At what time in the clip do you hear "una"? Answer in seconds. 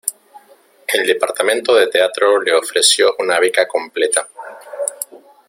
3.19-3.39